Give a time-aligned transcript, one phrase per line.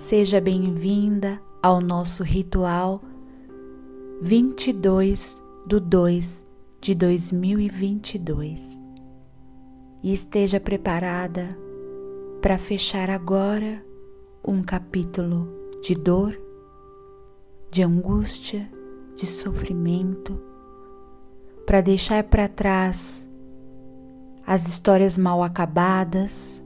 [0.00, 3.02] Seja bem-vinda ao nosso ritual
[4.22, 6.42] 22 do 2
[6.80, 8.80] de 2022
[10.02, 11.50] e esteja preparada
[12.40, 13.84] para fechar agora
[14.42, 15.46] um capítulo
[15.82, 16.34] de dor,
[17.70, 18.66] de angústia,
[19.14, 20.42] de sofrimento,
[21.66, 23.28] para deixar para trás
[24.46, 26.60] as histórias mal acabadas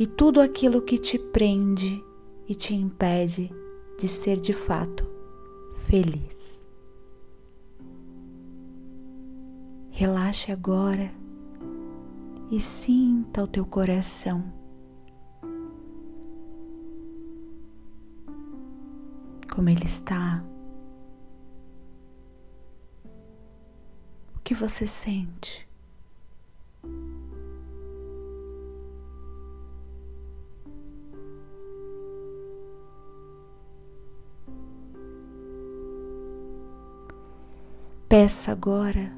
[0.00, 2.02] e tudo aquilo que te prende
[2.48, 3.52] e te impede
[3.98, 5.06] de ser de fato
[5.74, 6.64] feliz.
[9.90, 11.12] Relaxe agora
[12.50, 14.42] e sinta o teu coração.
[19.52, 20.42] Como ele está.
[24.34, 25.69] O que você sente?
[38.10, 39.12] Peça agora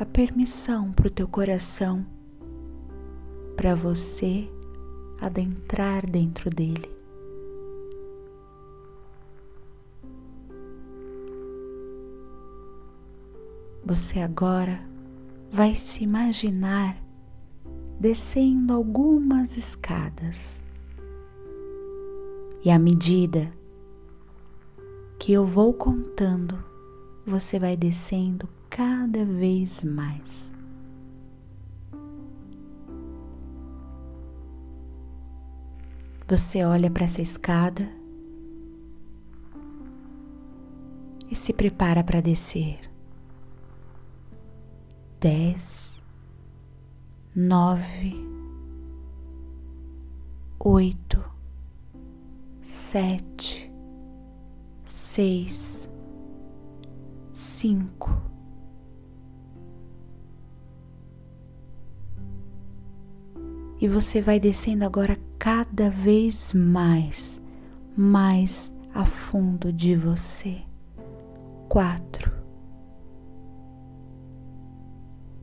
[0.00, 2.04] a permissão para o teu coração,
[3.54, 4.50] para você
[5.20, 6.90] adentrar dentro dele.
[13.84, 14.80] Você agora
[15.52, 17.00] vai se imaginar
[18.00, 20.58] descendo algumas escadas.
[22.64, 23.52] E à medida
[25.16, 26.71] que eu vou contando,
[27.26, 30.52] você vai descendo cada vez mais.
[36.28, 37.88] Você olha para essa escada
[41.30, 42.78] e se prepara para descer.
[45.20, 46.02] Dez,
[47.34, 48.14] nove,
[50.58, 51.22] oito,
[52.62, 53.70] sete,
[54.86, 55.71] seis,
[57.62, 58.10] cinco.
[63.80, 67.40] E você vai descendo agora cada vez mais,
[67.96, 70.60] mais a fundo de você.
[71.68, 72.32] Quatro.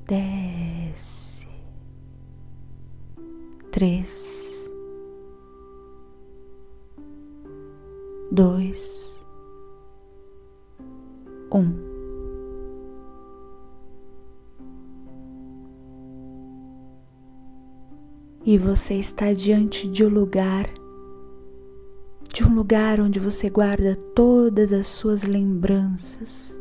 [0.06, 1.48] Desce.
[3.72, 4.70] Três.
[8.32, 9.10] Dois.
[11.52, 11.89] Um.
[18.50, 20.68] E você está diante de um lugar,
[22.34, 26.60] de um lugar onde você guarda todas as suas lembranças,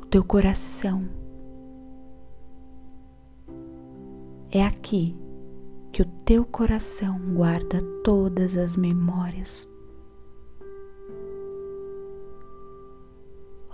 [0.00, 1.06] o teu coração.
[4.50, 5.14] É aqui
[5.92, 9.68] que o teu coração guarda todas as memórias.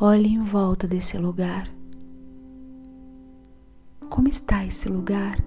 [0.00, 1.78] Olhe em volta desse lugar.
[4.08, 5.38] Como está esse lugar?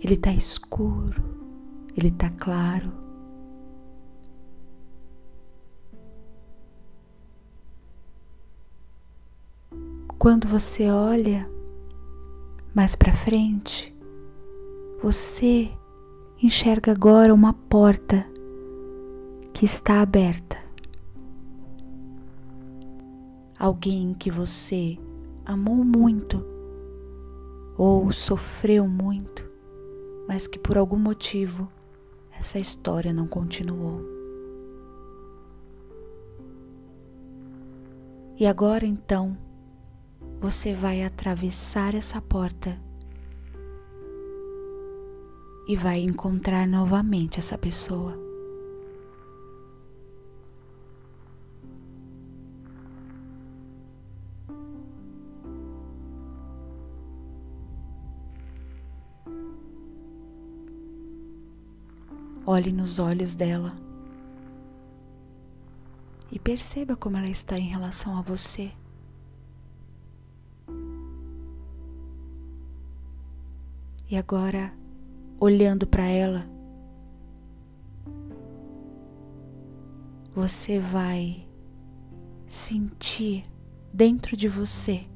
[0.00, 1.22] Ele está escuro,
[1.96, 2.90] ele está claro.
[10.18, 11.48] Quando você olha
[12.74, 13.94] mais para frente,
[15.02, 15.70] você
[16.42, 18.26] enxerga agora uma porta
[19.52, 20.56] que está aberta
[23.60, 24.98] alguém que você
[25.44, 26.42] amou muito
[27.76, 29.46] ou sofreu muito,
[30.26, 31.70] mas que por algum motivo
[32.32, 34.00] essa história não continuou.
[38.38, 39.36] E agora então
[40.40, 42.80] você vai atravessar essa porta
[45.68, 48.29] e vai encontrar novamente essa pessoa.
[62.52, 63.70] Olhe nos olhos dela
[66.32, 68.72] e perceba como ela está em relação a você.
[74.10, 74.74] E agora,
[75.38, 76.44] olhando para ela,
[80.34, 81.46] você vai
[82.48, 83.44] sentir
[83.92, 85.06] dentro de você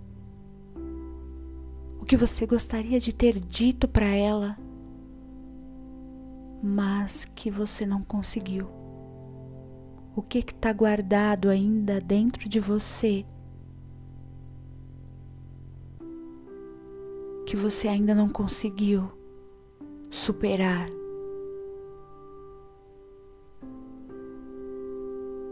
[1.99, 4.57] o que você gostaria de ter dito para ela
[6.67, 8.67] mas que você não conseguiu?
[10.17, 13.27] O que está guardado ainda dentro de você
[17.45, 19.13] que você ainda não conseguiu
[20.11, 20.89] superar.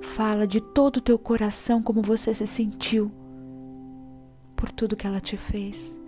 [0.00, 3.12] Fala de todo o teu coração como você se sentiu
[4.56, 6.01] por tudo que ela te fez.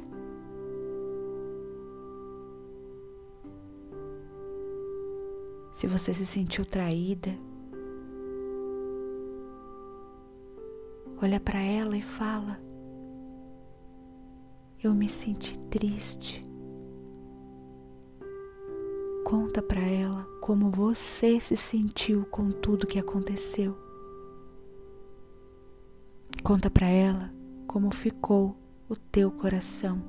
[5.75, 7.37] Se você se sentiu traída,
[11.21, 12.53] olha para ela e fala:
[14.81, 16.47] Eu me senti triste.
[19.25, 23.77] Conta para ela como você se sentiu com tudo que aconteceu.
[26.45, 27.35] Conta para ela
[27.67, 28.57] como ficou
[28.89, 30.01] o teu coração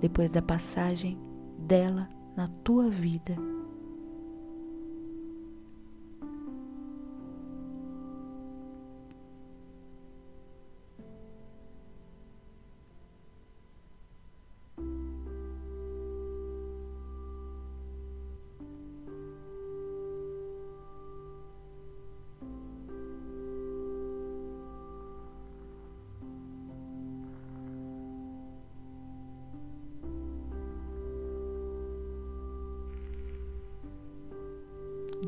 [0.00, 1.18] depois da passagem
[1.58, 3.57] dela na tua vida.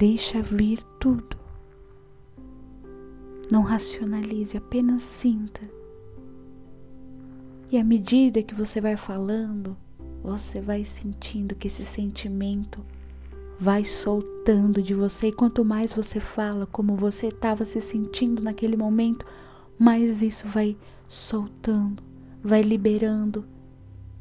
[0.01, 1.37] Deixa vir tudo.
[3.51, 5.61] Não racionalize, apenas sinta.
[7.71, 9.77] E à medida que você vai falando,
[10.23, 12.83] você vai sentindo que esse sentimento
[13.59, 15.27] vai soltando de você.
[15.27, 19.27] E quanto mais você fala como você estava se sentindo naquele momento,
[19.79, 22.03] mais isso vai soltando,
[22.43, 23.45] vai liberando.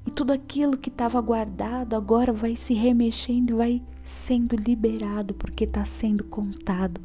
[0.05, 5.65] E tudo aquilo que estava guardado agora vai se remexendo e vai sendo liberado porque
[5.65, 6.99] está sendo contado,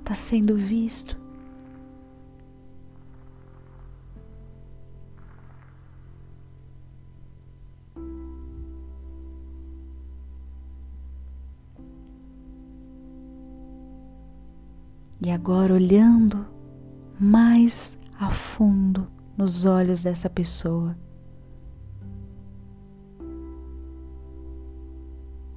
[0.00, 1.18] está sendo visto.
[15.22, 16.46] E agora, olhando
[17.18, 19.06] mais a fundo
[19.36, 20.96] nos olhos dessa pessoa,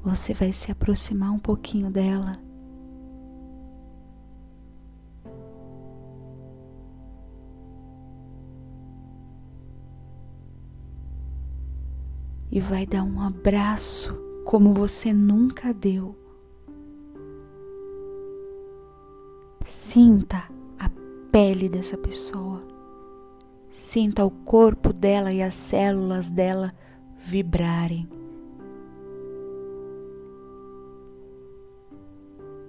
[0.03, 2.33] você vai se aproximar um pouquinho dela.
[12.51, 14.13] E vai dar um abraço
[14.45, 16.15] como você nunca deu.
[19.65, 20.43] Sinta
[20.77, 20.89] a
[21.31, 22.61] pele dessa pessoa.
[23.73, 26.69] Sinta o corpo dela e as células dela
[27.17, 28.22] vibrarem.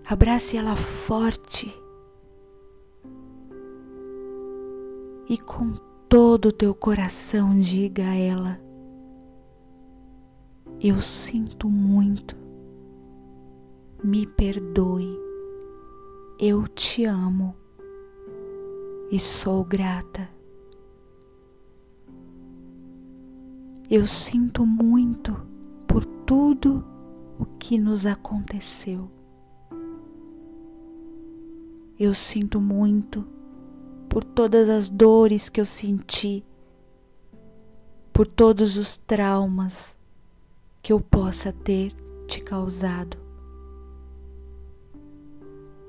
[0.07, 1.75] Abrace ela forte
[5.27, 5.73] e com
[6.11, 8.61] todo o teu coração diga a ela:
[10.79, 12.37] Eu sinto muito,
[14.05, 15.19] me perdoe,
[16.39, 17.57] eu te amo
[19.11, 20.29] e sou grata.
[23.91, 25.35] Eu sinto muito
[25.87, 26.85] por tudo
[27.39, 29.14] o que nos aconteceu.
[31.99, 33.25] Eu sinto muito
[34.09, 36.45] por todas as dores que eu senti,
[38.13, 39.97] por todos os traumas
[40.83, 41.93] que eu possa ter
[42.27, 43.17] te causado.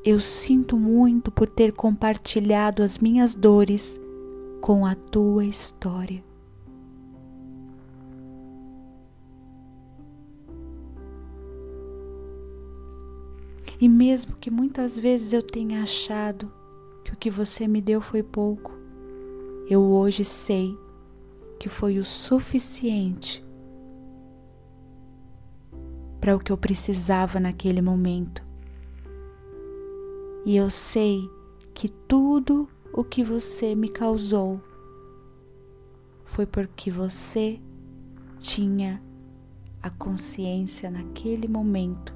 [0.03, 3.99] Eu sinto muito por ter compartilhado as minhas dores
[4.61, 6.23] com a tua história.
[13.79, 16.51] E mesmo que muitas vezes eu tenha achado
[17.03, 18.71] que o que você me deu foi pouco,
[19.69, 20.77] eu hoje sei
[21.59, 23.43] que foi o suficiente
[26.21, 28.43] para o que eu precisava naquele momento.
[30.45, 31.29] E eu sei
[31.73, 34.61] que tudo o que você me causou
[36.23, 37.59] foi porque você
[38.39, 39.01] tinha
[39.81, 42.14] a consciência naquele momento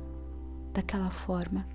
[0.79, 1.65] daquela forma.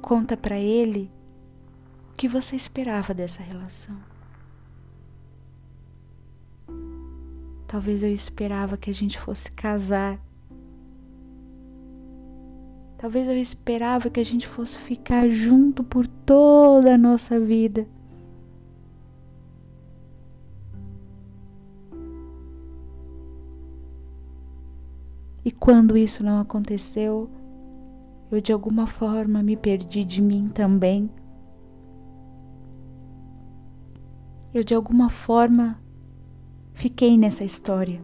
[0.00, 1.10] Conta para ele
[2.10, 3.96] o que você esperava dessa relação.
[7.68, 10.18] Talvez eu esperava que a gente fosse casar.
[12.96, 17.86] Talvez eu esperava que a gente fosse ficar junto por toda a nossa vida.
[25.64, 27.30] Quando isso não aconteceu,
[28.30, 31.10] eu de alguma forma me perdi de mim também.
[34.54, 35.82] eu de alguma forma
[36.72, 38.00] fiquei nessa história.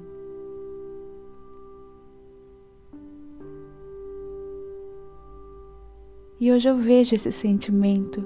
[6.40, 8.24] E hoje eu vejo esse sentimento.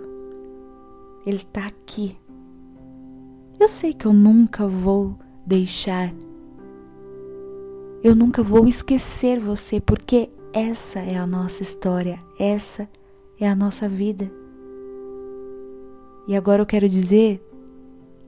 [1.27, 2.17] Ele está aqui.
[3.59, 6.15] Eu sei que eu nunca vou deixar.
[8.05, 12.87] Eu nunca vou esquecer você, porque essa é a nossa história, essa
[13.41, 14.31] é a nossa vida.
[16.29, 17.43] E agora eu quero dizer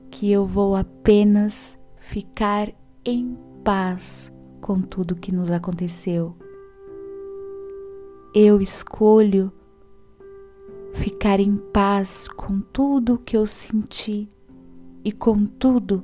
[0.09, 2.73] que eu vou apenas ficar
[3.05, 6.35] em paz com tudo que nos aconteceu.
[8.33, 9.51] Eu escolho
[10.95, 14.27] ficar em paz com tudo que eu senti
[15.05, 16.03] e com tudo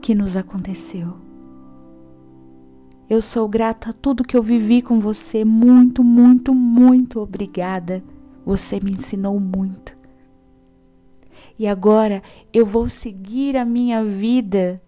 [0.00, 1.25] que nos aconteceu.
[3.08, 5.44] Eu sou grata a tudo que eu vivi com você.
[5.44, 8.02] Muito, muito, muito obrigada.
[8.44, 9.96] Você me ensinou muito.
[11.58, 12.22] E agora
[12.52, 14.82] eu vou seguir a minha vida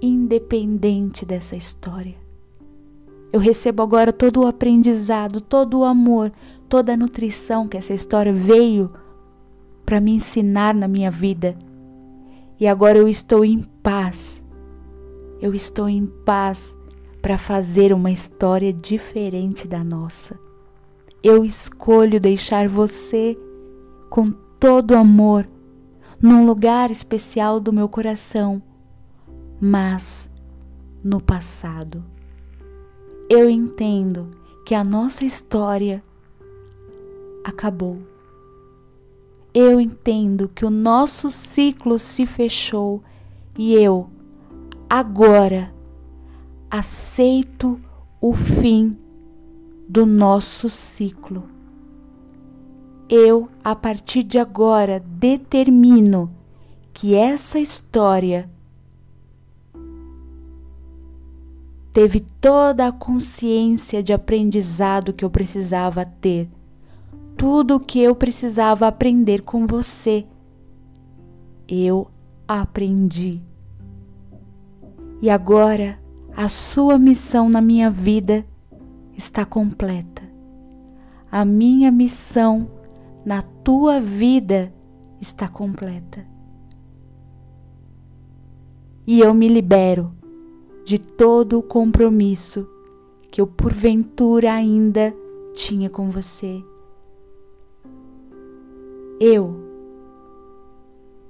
[0.00, 2.16] independente dessa história.
[3.32, 6.32] Eu recebo agora todo o aprendizado, todo o amor,
[6.68, 8.90] toda a nutrição que essa história veio
[9.86, 11.56] para me ensinar na minha vida.
[12.58, 14.41] E agora eu estou em paz.
[15.42, 16.76] Eu estou em paz
[17.20, 20.38] para fazer uma história diferente da nossa.
[21.20, 23.36] Eu escolho deixar você
[24.08, 24.30] com
[24.60, 25.48] todo amor
[26.20, 28.62] num lugar especial do meu coração,
[29.60, 30.30] mas
[31.02, 32.04] no passado.
[33.28, 34.30] Eu entendo
[34.64, 36.04] que a nossa história
[37.42, 37.98] acabou.
[39.52, 43.02] Eu entendo que o nosso ciclo se fechou
[43.58, 44.08] e eu
[44.94, 45.72] agora
[46.70, 47.80] aceito
[48.20, 48.94] o fim
[49.88, 51.52] do nosso ciclo
[53.14, 56.30] eu, a partir de agora, determino
[56.94, 58.48] que essa história
[61.92, 66.48] teve toda a consciência de aprendizado que eu precisava ter,
[67.36, 70.26] tudo o que eu precisava aprender com você.
[71.68, 72.10] Eu
[72.48, 73.42] aprendi.
[75.22, 76.00] E agora
[76.36, 78.44] a sua missão na minha vida
[79.16, 80.20] está completa.
[81.30, 82.68] A minha missão
[83.24, 84.74] na tua vida
[85.20, 86.26] está completa.
[89.06, 90.12] E eu me libero
[90.84, 92.68] de todo o compromisso
[93.30, 95.14] que eu porventura ainda
[95.54, 96.64] tinha com você.
[99.20, 99.54] Eu,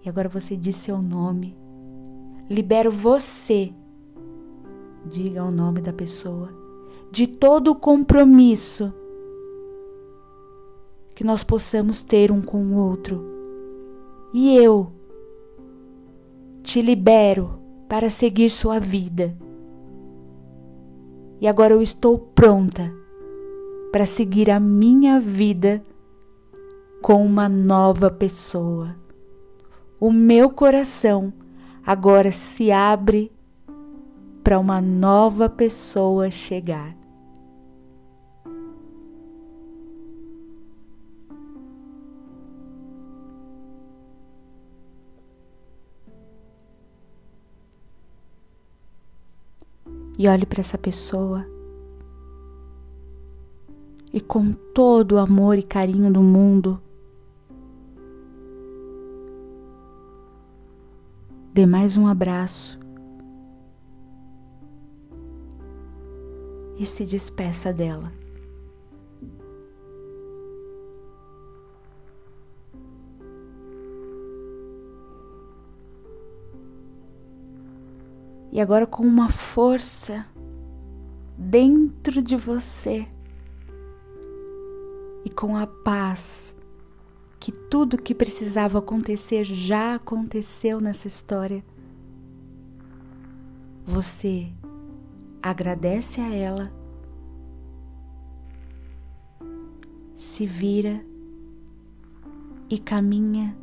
[0.02, 1.54] e agora você diz seu nome,
[2.48, 3.72] libero você,
[5.04, 6.48] diga o nome da pessoa,
[7.10, 8.92] de todo o compromisso
[11.14, 13.24] que nós possamos ter um com o outro.
[14.32, 14.90] E eu
[16.62, 19.36] te libero para seguir sua vida.
[21.40, 22.92] E agora eu estou pronta
[23.90, 25.82] para seguir a minha vida
[27.02, 28.96] com uma nova pessoa.
[30.00, 31.32] O meu coração
[31.84, 33.30] agora se abre
[34.42, 36.96] para uma nova pessoa chegar.
[50.18, 51.44] e olhe para essa pessoa
[54.12, 56.80] e com todo o amor e carinho do mundo,
[61.52, 62.81] dê mais um abraço
[66.82, 68.12] e se despeça dela.
[78.50, 80.26] E agora, com uma força
[81.38, 83.06] dentro de você
[85.24, 86.54] e com a paz
[87.38, 91.64] que tudo que precisava acontecer já aconteceu nessa história,
[93.86, 94.52] você
[95.42, 96.72] agradece a ela,
[100.16, 101.04] se vira
[102.70, 103.56] e caminha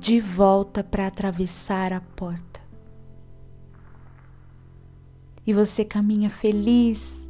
[0.00, 2.60] de volta para atravessar a porta.
[5.46, 7.28] E você caminha feliz,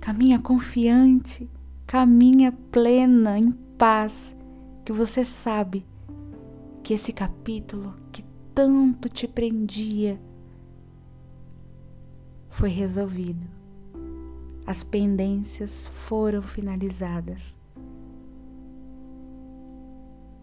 [0.00, 1.48] caminha confiante,
[1.86, 4.34] caminha plena, em paz,
[4.84, 5.86] que você sabe
[6.82, 10.20] que esse capítulo que tanto te prendia
[12.50, 13.46] foi resolvido.
[14.66, 17.56] As pendências foram finalizadas.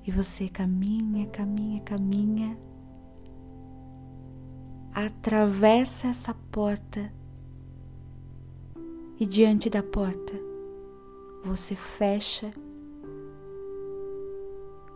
[0.06, 2.58] E você caminha, caminha, caminha,
[4.94, 7.14] atravessa essa porta
[9.20, 10.34] e diante da porta
[11.44, 12.52] você fecha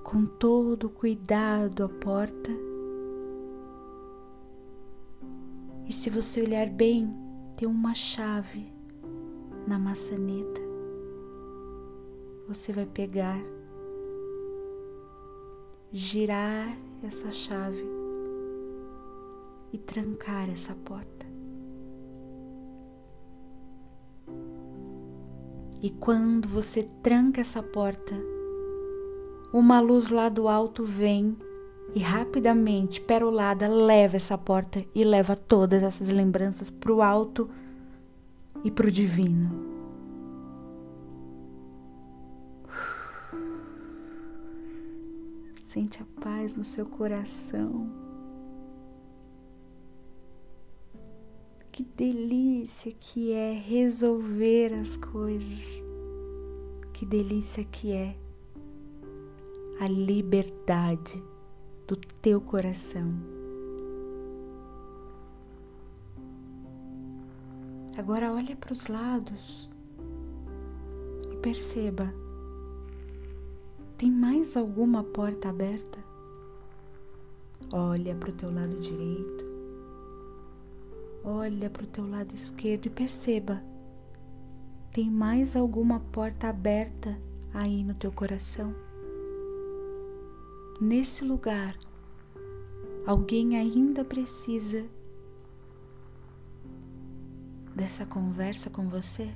[0.04, 2.71] com todo cuidado a porta.
[5.92, 7.14] E se você olhar bem,
[7.58, 8.72] tem uma chave
[9.68, 10.62] na maçaneta.
[12.48, 13.38] Você vai pegar,
[15.92, 17.86] girar essa chave
[19.74, 21.26] e trancar essa porta.
[25.82, 28.16] E quando você tranca essa porta,
[29.52, 31.36] uma luz lá do alto vem
[31.94, 37.50] e rapidamente, perolada, leva essa porta e leva todas essas lembranças para o alto
[38.64, 39.72] e para o divino.
[45.62, 47.90] Sente a paz no seu coração.
[51.72, 55.82] Que delícia que é resolver as coisas.
[56.94, 58.16] Que delícia que é
[59.80, 61.24] a liberdade
[61.92, 63.12] do teu coração.
[67.98, 69.70] Agora olha para os lados
[71.30, 72.14] e perceba:
[73.98, 76.00] tem mais alguma porta aberta?
[77.74, 79.46] Olha para o teu lado direito,
[81.26, 83.62] olha para o teu lado esquerdo e perceba:
[84.94, 87.20] tem mais alguma porta aberta
[87.54, 88.74] aí no teu coração?
[90.82, 91.78] Nesse lugar,
[93.06, 94.84] alguém ainda precisa
[97.76, 99.30] dessa conversa com você?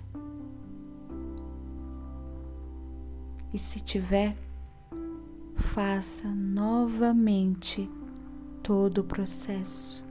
[3.54, 4.36] E se tiver,
[5.56, 7.88] faça novamente
[8.64, 10.04] todo o processo.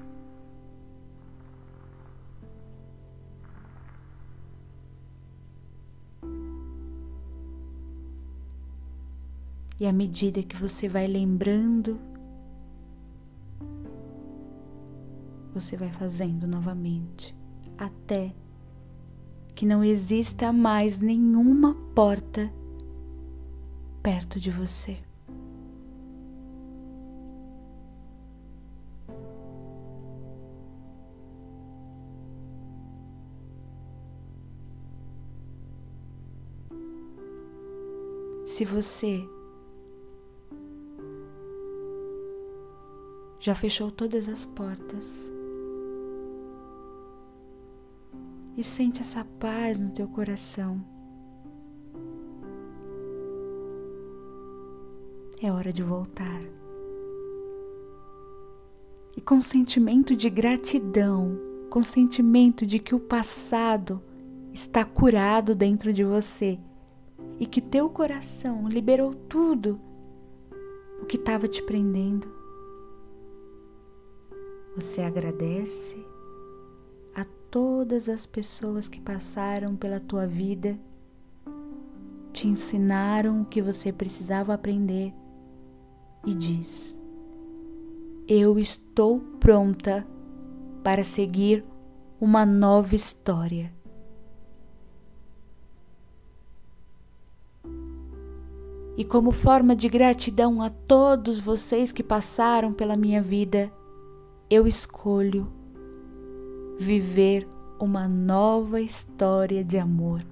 [9.78, 11.98] E à medida que você vai lembrando,
[15.52, 17.34] você vai fazendo novamente
[17.76, 18.34] até
[19.54, 22.52] que não exista mais nenhuma porta
[24.02, 24.98] perto de você.
[38.44, 39.26] Se você
[43.44, 45.30] já fechou todas as portas,
[48.56, 50.82] e sente essa paz no teu coração.
[55.42, 56.40] É hora de voltar.
[59.14, 64.02] E com sentimento de gratidão, com sentimento de que o passado
[64.54, 66.58] está curado dentro de você
[67.38, 69.78] e que teu coração liberou tudo
[71.02, 72.43] o que estava te prendendo.
[74.76, 76.04] Você agradece
[77.54, 80.76] todas as pessoas que passaram pela tua vida,
[82.32, 85.14] te ensinaram o que você precisava aprender
[86.26, 86.98] e diz:
[88.26, 90.04] Eu estou pronta
[90.82, 91.64] para seguir
[92.20, 93.72] uma nova história.
[98.96, 103.72] E como forma de gratidão a todos vocês que passaram pela minha vida,
[104.50, 105.46] eu escolho
[106.78, 110.24] viver uma nova história de amor.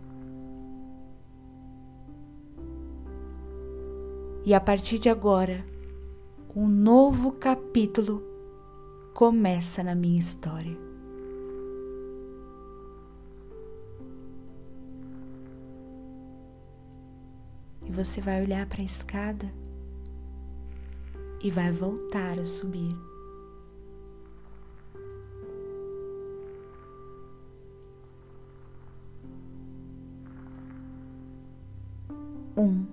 [4.45, 5.65] E a partir de agora,
[6.55, 8.23] um novo capítulo
[9.15, 10.77] começa na minha história.
[17.85, 19.53] E você vai olhar para a escada
[21.43, 23.12] e vai voltar a subir.
[32.57, 32.87] Um,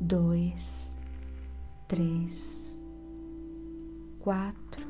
[0.00, 0.96] dois,
[1.88, 2.80] três,
[4.20, 4.86] quatro,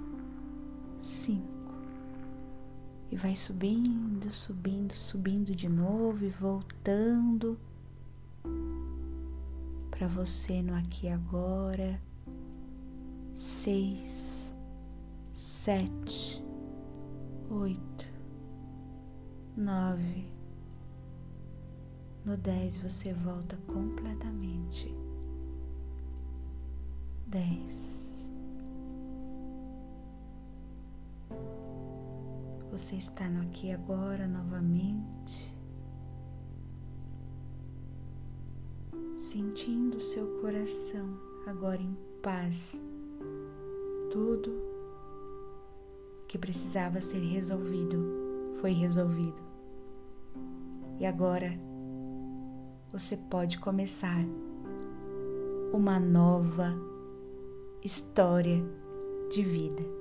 [1.01, 1.49] cinco.
[3.11, 7.59] E vai subindo, subindo, subindo de novo e voltando
[9.91, 12.01] para você no aqui agora.
[13.35, 14.53] Seis,
[15.33, 16.45] sete,
[17.49, 18.07] oito,
[19.57, 20.38] nove
[22.29, 24.95] no 10 você volta completamente
[27.27, 28.31] dez.
[32.71, 35.57] Você está no aqui agora novamente,
[39.17, 42.79] sentindo seu coração agora em paz.
[44.11, 44.53] Tudo
[46.29, 47.97] que precisava ser resolvido
[48.61, 49.43] foi resolvido.
[51.01, 51.68] E agora
[52.91, 54.25] você pode começar
[55.73, 56.75] uma nova
[57.85, 58.65] história
[59.31, 59.98] de vida.